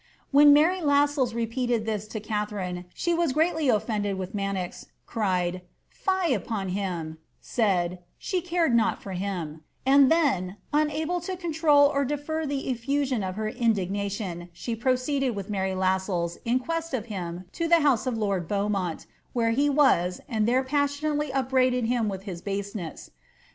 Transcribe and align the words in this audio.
When 0.31 0.51
Mary 0.51 0.81
Lassells 0.81 1.35
repeated 1.35 1.85
this 1.85 2.07
to 2.07 2.19
KathariDe 2.19 2.85
she 2.95 3.13
was 3.13 3.33
greatly 3.33 3.65
ofiended 3.67 4.17
with 4.17 4.35
Manox, 4.35 4.87
cried 5.05 5.61
^ 6.05 6.07
lie 6.07 6.29
upon 6.29 6.69
him," 6.69 7.19
said 7.39 7.99
"* 8.09 8.17
she 8.17 8.41
cared 8.41 8.73
not 8.73 9.03
for 9.03 9.11
him," 9.11 9.61
and 9.85 10.11
then, 10.11 10.57
unable 10.73 11.21
to 11.21 11.37
control 11.37 11.85
or 11.85 12.03
defer 12.03 12.47
the 12.47 12.67
effusion 12.71 13.21
of 13.23 13.35
her 13.35 13.49
indignation, 13.49 14.49
she 14.53 14.75
proceeded 14.75 15.35
with 15.35 15.51
Mary 15.51 15.75
Lassells 15.75 16.39
in 16.45 16.57
quest 16.57 16.95
of 16.95 17.05
him 17.05 17.45
to 17.51 17.67
the 17.67 17.81
house 17.81 18.07
of 18.07 18.17
lord 18.17 18.47
Beaumont, 18.47 19.05
where 19.33 19.51
he 19.51 19.69
was, 19.69 20.19
and 20.27 20.47
there 20.47 20.63
passionately 20.63 21.31
op 21.31 21.51
braided 21.51 21.85
him 21.85 22.09
with 22.09 22.23
his 22.23 22.41
baseness. 22.41 23.11